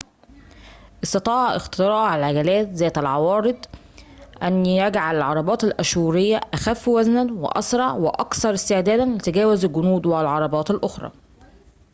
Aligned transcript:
استطاع 1.03 1.55
اختراع 1.55 2.15
العجلات 2.15 2.67
ذات 2.73 2.97
العوارض 2.97 3.57
أن 4.43 4.65
يجعل 4.65 5.15
العربات 5.15 5.63
الآشورية 5.63 6.41
أخفّ 6.53 6.87
وزناً 6.87 7.33
وأسرع 7.33 7.93
وأكثر 7.93 8.53
استعداداً 8.53 9.05
لتجاوُز 9.05 9.65
الجنود 9.65 10.05
والعربات 10.05 10.71
الأخرى 10.71 11.11